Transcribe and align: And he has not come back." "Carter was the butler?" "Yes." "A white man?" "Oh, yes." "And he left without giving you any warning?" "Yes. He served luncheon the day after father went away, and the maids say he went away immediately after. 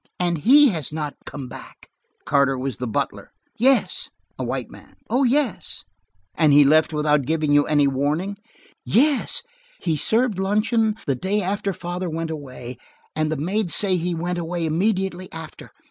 And 0.19 0.39
he 0.39 0.69
has 0.69 0.91
not 0.91 1.13
come 1.27 1.47
back." 1.47 1.87
"Carter 2.25 2.57
was 2.57 2.77
the 2.77 2.87
butler?" 2.87 3.31
"Yes." 3.59 4.09
"A 4.39 4.43
white 4.43 4.71
man?" 4.71 4.95
"Oh, 5.11 5.23
yes." 5.23 5.83
"And 6.33 6.53
he 6.53 6.63
left 6.63 6.91
without 6.91 7.27
giving 7.27 7.51
you 7.53 7.67
any 7.67 7.85
warning?" 7.87 8.37
"Yes. 8.83 9.43
He 9.79 9.95
served 9.95 10.39
luncheon 10.39 10.95
the 11.05 11.13
day 11.13 11.43
after 11.43 11.71
father 11.71 12.09
went 12.09 12.31
away, 12.31 12.77
and 13.15 13.31
the 13.31 13.37
maids 13.37 13.75
say 13.75 13.95
he 13.95 14.15
went 14.15 14.39
away 14.39 14.65
immediately 14.65 15.31
after. 15.31 15.69